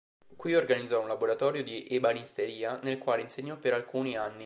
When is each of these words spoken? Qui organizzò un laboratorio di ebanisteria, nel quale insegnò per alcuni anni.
Qui 0.35 0.55
organizzò 0.55 0.99
un 0.99 1.07
laboratorio 1.07 1.61
di 1.63 1.85
ebanisteria, 1.87 2.79
nel 2.81 2.97
quale 2.97 3.21
insegnò 3.21 3.57
per 3.57 3.75
alcuni 3.75 4.17
anni. 4.17 4.39